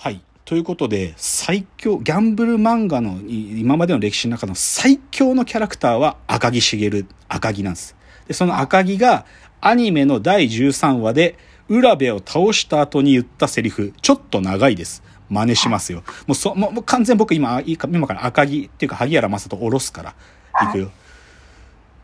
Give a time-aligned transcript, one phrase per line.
[0.00, 0.20] はい。
[0.44, 7.96] ということで、最強、ギャンブル漫画の今までの歴史の中の最強のキャラクターは赤木茂、赤木なんです。
[8.28, 9.26] で、その赤木が
[9.60, 11.36] アニメの第13話で、
[11.68, 15.02] 浦部を倒した後に言ったセリフ、ちょっと長いです。
[15.30, 16.04] 真似しますよ。
[16.28, 20.14] もうそ、もう完全僕今、今から赤木っていうか萩原正人下ろすから。
[20.62, 20.92] いくよ。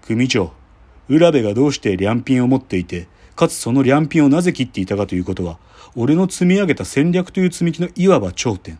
[0.02, 0.52] 組長、
[1.08, 5.58] 浦部がどうして良品を持っていて、かつその良品をなぜ切っていたかということは、
[5.96, 8.78] 俺の積み上げた戦略という積み木のいわば頂点。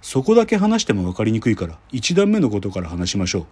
[0.00, 3.46] そこだけ話しても分かりにくいから、一段目のことから話しましょう。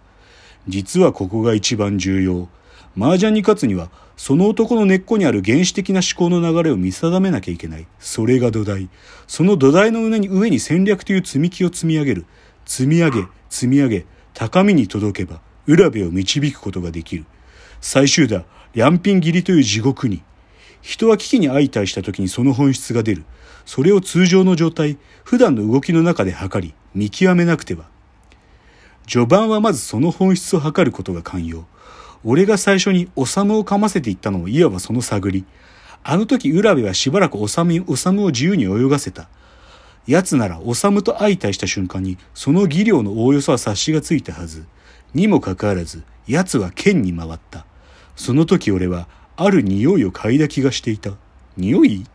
[0.67, 2.49] 実はここが一番重要。
[2.97, 7.87] 麻雀に勝つには、その男の根っこにある原始的な思考の流れを見定めなきゃいけない。
[7.99, 8.89] それが土台。
[9.27, 12.25] その土台の上に上に戦略という積み木を積み上げる。
[12.65, 17.25] 積み上げ、積み上げ、高みに届けば、浦部を導くことができる。
[17.81, 20.21] 最終だ、良品切りという地獄に。
[20.81, 23.25] 人は危機に相対した時にその本質が出る。
[23.65, 27.85] それを通常の状態、普段の動きの中で測り、見極めなくては。
[29.07, 31.65] 序盤はまずその本質を測ることが肝要。
[32.23, 35.45] 俺が最初におさむを噛ませていったのもいわばその探り。
[36.03, 39.27] あの時浦部はしばらくおさむ、おさむを自由に泳がせた。
[40.07, 44.65] 奴ならおさむと相対した瞬間にその技量のおおよそは察しがついたはず。
[45.13, 47.65] にもかかわらず、奴は剣に回った。
[48.21, 51.13] その時俺はある匂いを嗅いだ気がしていた。
[51.57, 52.05] 匂い？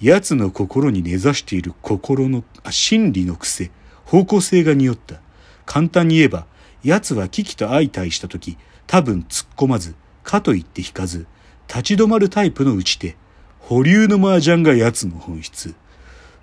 [0.00, 3.72] 奴の心に根ざしている心の、あ、心理の癖、
[4.04, 5.16] 方向性が匂った。
[5.64, 6.46] 簡単に言えば、
[6.84, 11.26] 奴は危機と相対した時、多分突っ込まず、かといって引かず、
[11.66, 13.16] 立ち止まるタイプの打ち手、
[13.58, 15.74] 保留の麻雀が奴の本質。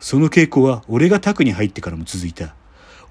[0.01, 2.53] その傾向は俺が卓に入ってからも続いた。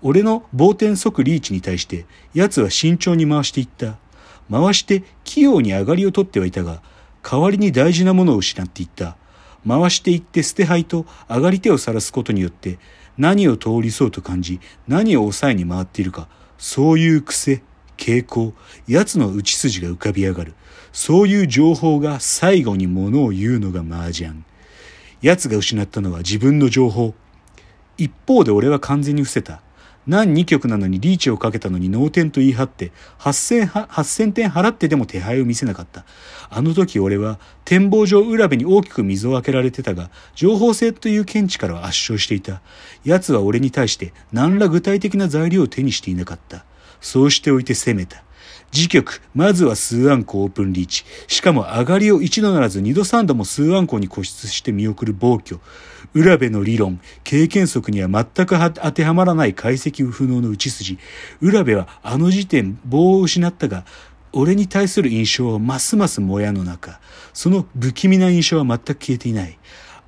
[0.02, 3.96] 俺の棒天即リーチに対して、奴は慎重に回していった。
[4.52, 6.82] 回して器用に上がりを取ってはいたが、
[7.22, 9.16] 代わりに大事なものを失っていった。
[9.66, 12.78] 回していって捨て牌と上がり手を晒すことによって、
[13.16, 17.62] 何を通りそうと感じ、何を抑えに回っているか、そういう癖、
[17.96, 18.52] 傾向、
[18.88, 20.54] 奴の打ち筋が浮かび上がる。
[20.92, 24.42] そういう情報が最後にものを言うのが麻雀。
[25.22, 27.14] 奴が失ったのは自分の情報。
[27.96, 29.62] 一方で俺は完全に伏せた。
[30.06, 32.90] 何2曲なのにリーチをかけたのに脳天と言い張って
[33.20, 36.04] 8000 8000点払ってでも手配を見せなかった。
[36.50, 42.60] あの時俺は展望上裏部に大きく溝を開けられてたが、情報性という見地からは圧勝していた。
[43.04, 46.64] 奴は俺に対して何ら具体的な材料を手にしていなかった。
[47.00, 48.22] そうしておいて攻めた。
[48.70, 51.04] 次局、まずは数アンコオープンリーチ。
[51.26, 55.60] しかも上がりを一度ならず二度三度も数アンコに固執して見送る暴挙。
[56.14, 60.98] 浦部の理論、経験則には全く当てはまらない解析不能の打ち筋。
[61.40, 63.84] 浦部はあの時点棒を失ったが、
[64.32, 67.00] 俺に対する印象はますますもやの中。
[67.34, 69.58] その不気味な印象は全く消えていない。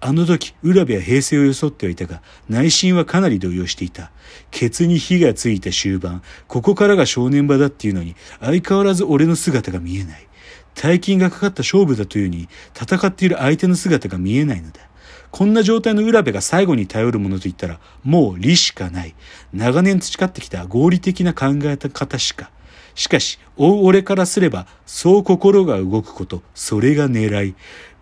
[0.06, 4.10] あの時、浦部は平静を装ってはいたが、内心はかなり動揺していた。
[4.50, 10.28] ケツに火がついた終盤、ここからが正念場だっていうのに、相変わらず俺の姿が見えない。
[10.74, 14.82] 大金がかかった勝負だというに、戦っている相手の姿が見えないのだ。
[15.30, 19.14] こんな状態の浦部が最後に頼るものといったら、もう理しかない。
[19.54, 22.50] 長年培ってきた合理的な考え方しか。
[22.94, 27.54] しかし、追う俺からすれば、そう心が動くこと、それが狙い。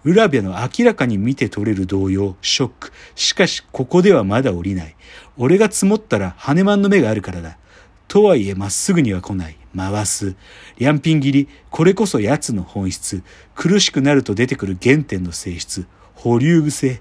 [0.05, 2.93] 浦部の明らかに見て取れる動揺、ショック。
[3.15, 4.97] しかし、ここではまだ降りない。
[5.37, 7.57] 俺が積もったら、羽マンの目があるからだ。
[8.09, 9.57] とはいえ、まっすぐには来ない。
[9.77, 10.35] 回す。
[10.79, 11.49] リャンピン切り。
[11.71, 13.23] これこそ奴の本質。
[13.55, 15.87] 苦しくなると出てくる原点の性質。
[16.15, 17.01] 保留癖。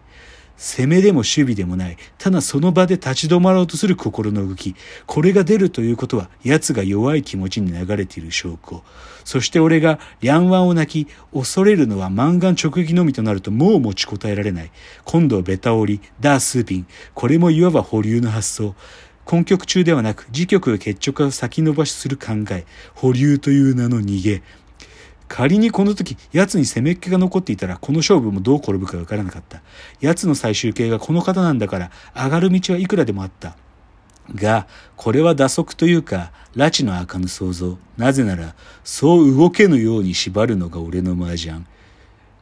[0.62, 1.98] 攻めでも守備でもない。
[2.20, 4.76] ただその場で立ち止まろうとする心の動き。
[5.08, 8.84] これが出るということは、奴が弱い気持ちに流れている証拠。
[9.26, 14.72] そして俺が、両腕を泣き、恐れるのは満眼直撃のみとなるともう持ちこたえられない。
[15.04, 16.88] 今度はベタ折り、ダースーピン。
[17.16, 18.76] これもいわば保留の発想。
[19.32, 22.66] 根曲中ではなく、次曲結直を先延ばしする考え。
[22.94, 24.44] 保留という名の逃げ。
[25.32, 29.62] 仮にこの時、奴に攻めっ気が残っていたら、この勝負もどう転ぶかわからなかった。
[30.02, 33.56] 奴の最終形がこの方なんだから、上がる道はいくらでもあった。
[34.36, 34.68] が、
[34.98, 37.78] これは打足というか、拉致の開かぬ想像。
[37.96, 41.66] なぜなら、そう動けぬように縛るのが俺の麻雀。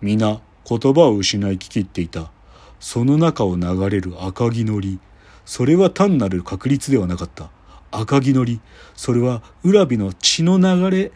[0.01, 2.31] 皆、言葉を失い聞きっていた。
[2.79, 4.97] その中を流れる赤木のり。
[5.45, 7.51] それは単なる確率ではなかった。
[7.91, 8.61] 赤木のり。
[8.95, 11.11] それは、浦火の血の流れ、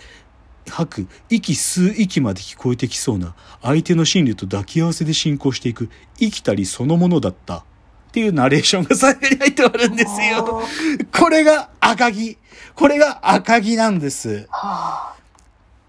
[0.69, 5.89] 吐く、息吸う息まで聞こえてきそうな、相手の心理と抱き合わせで進行していく、
[6.19, 7.57] 生きたりそのものだった。
[7.57, 7.63] っ
[8.13, 10.61] ていうナレーションが最後に入っておるんですよ。
[11.11, 12.37] これが赤木。
[12.75, 14.47] これが赤木なんです。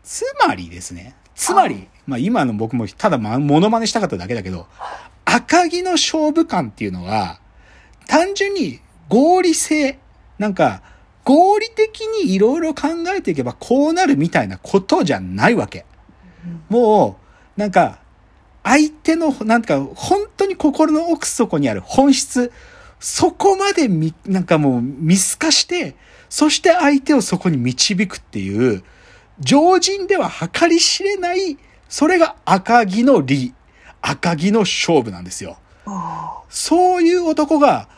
[0.03, 1.17] つまりですね。
[1.35, 4.67] つまり、まあ今の僕もただまモノマネしたかっただけだけど、
[5.27, 7.41] 赤木の勝負感っていうのは、
[8.07, 8.81] 単純に
[9.11, 9.99] 合理性、
[10.39, 10.83] なんか、
[11.25, 15.87] 合理的にいろいろ考えていけばこうなるみたいなことじゃないわけ。
[16.69, 17.19] も
[17.57, 17.99] う、なんか、
[18.63, 22.53] 相手の、なんか、本当に心の奥底にある本質、
[23.01, 25.97] そこまでみ、なんかもう見透かして、
[26.29, 28.83] そして相手をそこに導くっていう、
[29.41, 33.55] 常人では計り知れない、それが赤木の利、
[34.01, 35.59] 赤木の勝負なんですよ。
[36.49, 37.89] そういう男が、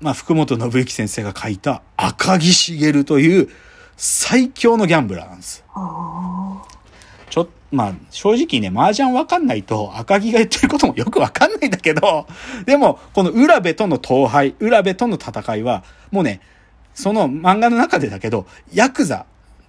[0.00, 3.48] まあ、福本信之先生が書いた赤木茂という
[3.96, 5.62] 最強のギャンブラーなんです。
[7.28, 12.26] ちょっと、まあ、正直ね、麻雀わかんないと赤木が言ってることもよくわかんないんだけど、
[12.64, 16.40] でも、この浦部との闘敗、浦部との戦いは、もうね、
[16.94, 19.26] その漫画の中でだけど、ヤクザ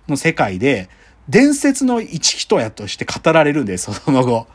[0.08, 0.90] の世界で、
[1.30, 4.48] 伝説の一人やとして語られるんです、その後。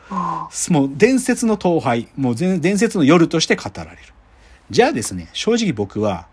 [0.69, 3.97] もう伝説の闘敗、もう伝説の夜として語られる。
[4.69, 6.27] じゃあですね、正直僕は、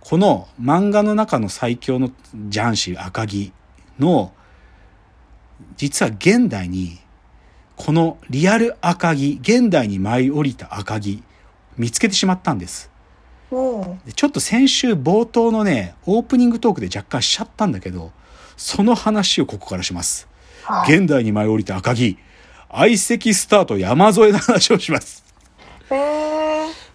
[0.00, 2.10] この漫画の中の最強の
[2.50, 3.52] 雀士赤木
[3.98, 4.32] の、
[5.76, 6.98] 実は現代に、
[7.76, 11.22] このリアル赤木、現代に舞い降りた赤木、
[11.76, 12.90] 見つけてしまったんです。
[14.14, 18.10] ちょっと先週冒頭のね、オープニングトークで若干しちゃったんだけど、
[18.56, 20.28] その話をここからします。
[20.86, 22.18] 現代に舞い降りた赤木、
[22.70, 25.24] 相席スタート山添の話をします。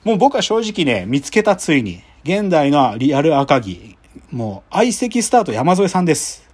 [0.03, 3.97] もう僕は正直ね、見つけたついに、現代のリアル赤木、
[4.31, 6.49] もう相席スタート山添さんです。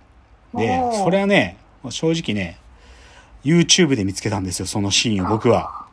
[0.54, 1.58] で、それはね、
[1.90, 2.60] 正直ね、
[3.44, 5.88] YouTube で見つけたんですよ、そのシーンを僕は。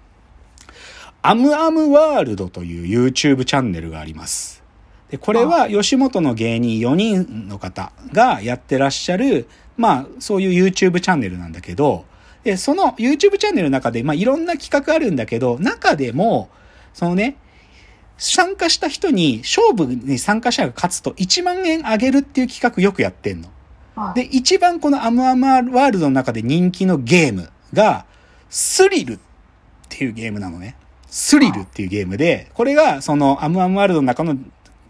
[1.22, 4.62] アムアムワールドという YouTube チャンネルがあります。
[5.10, 9.48] で、これは吉本の芸人4人の方がやってらっしゃる、
[9.78, 12.04] まあ、そういう YouTube チャンネルなんだけど、
[12.44, 16.50] で、その YouTube チャンネルの中で、まあ、いろんな企画あるんだけど、中でも、
[16.92, 17.36] そのね、
[18.18, 23.50] 参加した人に、勝負に参加者が勝つと1万円あげるっていう企画よくやってんの。
[24.14, 28.04] で、一番このアムアムワールドの中で人気のゲームが、
[28.50, 29.18] スリルっ
[29.88, 30.76] ていうゲームなのね。
[31.08, 34.36] スリルっていうゲームで、これがそのアムアムワールドの中の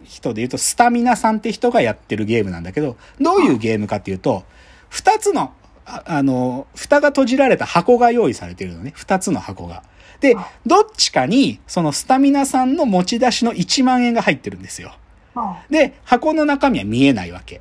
[0.05, 4.44] 人で言うと、スタミナさんって人がやってるゲームなんだけど、どういうゲームかっていうと、
[4.88, 5.52] 二つの、
[5.84, 8.93] ああの、蓋が閉じられた箱が用意されてるのね。
[8.94, 9.82] 二つの箱が。
[10.20, 14.94] で、どっちかに、そのスタミナさんの持ち出しの1万円が入ってるんですよ。
[15.70, 17.61] で、箱の中身は見えないわけ。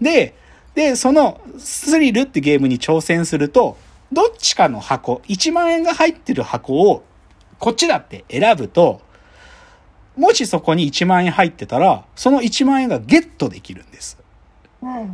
[0.00, 0.34] で、
[0.74, 3.76] で、そのスリルってゲームに挑戦すると、
[4.12, 7.04] どっちかの箱、1万円が入ってる箱を、
[7.58, 9.00] こっちだって選ぶと、
[10.16, 14.18] もしそこに1万円入ってたら、その1万円がゲットできるんです。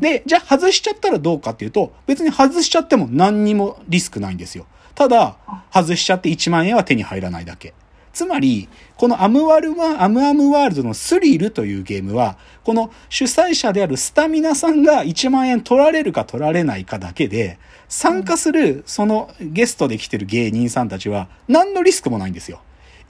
[0.01, 4.67] で、じゃあ外しちゃったらどうかっていうと、別に外しちゃっても何にもリスクないんですよ。
[4.95, 5.37] ただ、
[5.73, 7.75] 外しちゃって1万円は手に入らないだけ。
[8.13, 17.59] つまり、このアムワル、アムアムワールドのスリルというゲームは、この主催者であるスタミナさんが1万円取られるか取られないかだけで、
[17.89, 22.61] 参加するそのゲストで来てる芸人さんたちは何のリスクもないんですよ。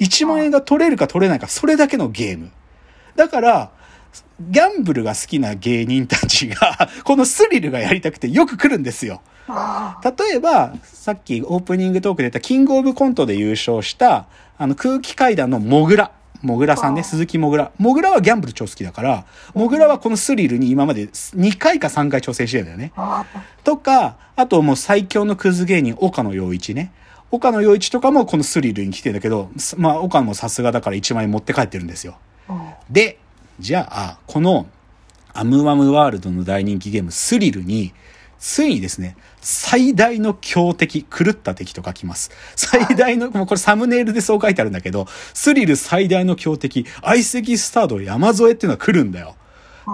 [0.01, 2.51] 1万円が取れるか取れないか、それだけのゲーム。
[3.17, 3.71] だから、
[4.41, 9.21] ギャンブルが好きな芸人たちが、 このスリルがやりたくてよく来るんですよ。
[10.05, 14.27] 例えば、さっきオープニングトークで言ったキングオブコントで優勝した、
[14.57, 16.13] あの空気階段のモグラ。
[16.43, 17.71] モグラさんね、鈴木モグラ。
[17.79, 22.93] モグラはギャンブル超好きだから、モグラはこのスリルに今まで2回か3回挑戦してるんだよね。
[23.65, 26.93] とか、あともう最強のクズ芸人、岡野陽一ね。
[27.31, 32.17] 岡野陽一とかもこのスリルに来てんだけど、まあ、岡野もさすがだから1万円持って帰ってるんですよ。
[32.91, 33.19] で、
[33.61, 34.67] じゃあ、この、
[35.33, 37.93] アムワムワールドの大人気ゲーム、スリルに、
[38.39, 42.31] ついにですね、最大の強敵、狂った敵と書きます。
[42.57, 49.37] 最大の、もうこれサムネイルでそう書いてあるんだけど、スリル最大の強敵、相席スタート山添っていうのが来るんだよ。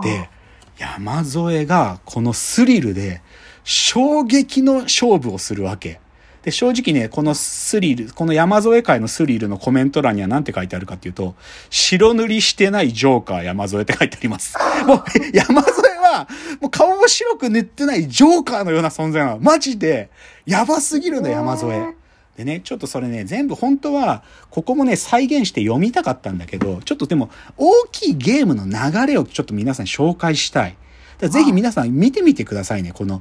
[0.03, 0.31] で、
[0.79, 3.21] 山添がこのスリルで
[3.65, 6.01] 衝撃の勝負をするわけ。
[6.47, 11.35] で、正直ね、このスリル、この山添会のスリルのコメント欄には何て書いてあるかっていうと、
[11.71, 14.57] 白塗りしてないジョーカー山添って書いてあります。
[14.87, 16.29] もう、山添は、
[16.61, 19.39] もう顔を白く塗ってないジョーカーのような存在なの。
[19.41, 20.09] マジで、
[20.47, 21.97] やばすぎるの、山添。
[22.37, 30.77] でね、ちょっとそれね、全部本当は、ここもね、再現して読みたかったんだけど、ちょっとでも、大きいゲームの流れをちょっと皆さんに紹介したい。
[31.19, 32.93] ぜひ皆さん見てみてくださいね。
[32.93, 33.21] この、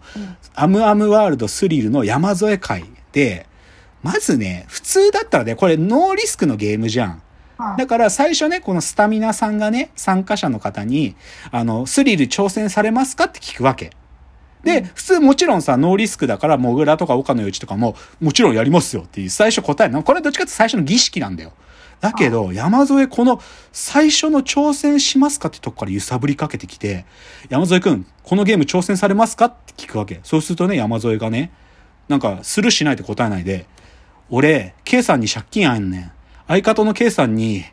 [0.54, 2.86] アムアムワールドスリルの山添会。
[3.16, 3.48] で、
[4.04, 7.22] まずね、普通だったらね、これノーリスクのゲームじゃん。
[7.78, 11.16] だから最初ね、このスタミナさんがね、参加者の方に、
[11.50, 13.92] あの、スリル挑戦されますかって聞くわけ。
[14.64, 20.04] で、普通もちろんさ、ノーリスクだから、モグラとか岡野うちとかも、もちろんやりますよっていう最初答えの。
[20.04, 21.54] これどっちかって最初の儀式なんだよ。
[22.02, 23.42] だけど、山添この
[23.72, 27.06] 最初の挑戦しますかってとこから揺さぶりかけてきて、
[27.48, 30.20] 山添くん、このゲーム挑戦されますかって聞くわけ。
[30.24, 31.52] そうするとね、山添がね、
[32.08, 33.66] なんか、するしないって答えないで、
[34.30, 36.12] 俺、K さんに借金あんねん。
[36.48, 37.64] 相方の K さんに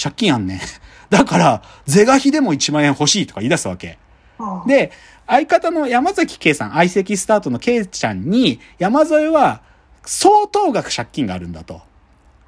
[0.00, 0.60] 借金あんねん。
[1.10, 3.98] だから、是が非でも1万円欲しいとか言い出すわけ。
[4.38, 4.92] うん、で、
[5.26, 9.62] 相方の山崎圭さん、相席スタートの圭ちゃんに、山添は
[10.04, 11.82] 相当額借金があるんだと。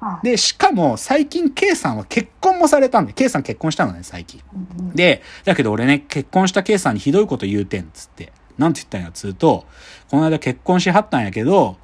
[0.01, 4.41] うん、で、しかも最近圭さんは結婚もされたんで、圭さん結婚したのね、最近。
[4.53, 8.31] うんで、だけど俺ね、結婚した圭さんにひどいこと言うてん、つって。
[8.57, 9.65] なんて言ったんやつうと、
[10.09, 11.77] この間結婚しはったんやけど、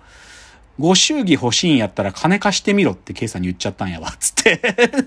[0.80, 4.62] ご祝儀欲しいんやったら金貸してみろって K さんに言っちゃったんやわ、つって。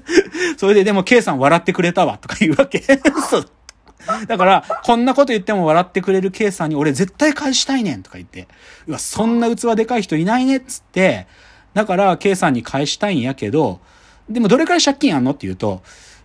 [0.56, 2.82] それででも K さん笑ってくれたわ、とか言うわけ。
[4.28, 8.48] だから、こんなこと言っても笑ってくれる K さんに俺絶対返したいねんとか言って。
[8.86, 11.26] うわ、そんな器でかい人いないねつって。
[11.72, 13.80] だから K さんに返したいんやけど、
[14.28, 15.82] でもどれくらい借金あんのって言うと、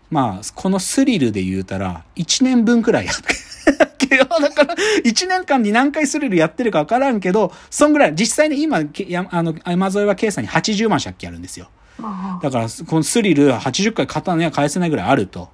[0.09, 3.11] まあ、このスリルで言うたら、1年分くらいや。
[3.97, 11.69] けど、だから、1年間に何回スリルやってるか分からんけど、そんぐらい、実際に今、あの、山添はさんに80万借金あるんですよ。
[11.99, 15.49] うんだから、このスリル80回勝たなきゃ返せないぐらいあると。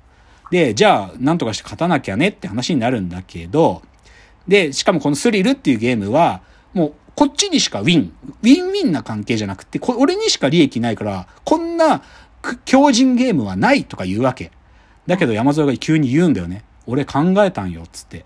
[0.51, 3.81] で、じゃあ、なんとかして勝たなきゃねって話になるんだけど、
[4.47, 6.41] で、しかもこのスリルっていうゲームは、
[6.73, 12.03] もう、こっちにしかウィン、ウィンウィンな関係じゃなくて、こ俺にしか利益ないから、こんなく
[12.65, 14.51] 強靭ゲームはないとか言うわけ。
[15.07, 16.63] だけど山添が急に言うんだよね。
[16.87, 18.25] 俺考えたんよ、つって。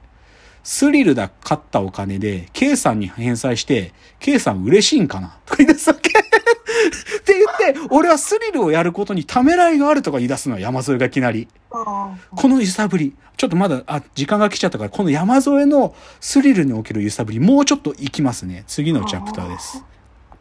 [0.63, 5.37] スリルだ、勝ったお金で、K さんに返済して、K さん嬉しいんかな？
[5.45, 6.09] とか言い出すわけ。
[6.19, 11.47] って言って、俺はスリルをやることにためらいがあるとか言い出すのよ、山添がいきなり。
[11.69, 13.15] この揺さぶり。
[13.37, 18.63] ちょっとまだ、あ、時間が来ちゃったから、この山添のスリルにおける揺さぶり、もうちょっと行きますね。
[18.67, 19.83] 次のチャプターです。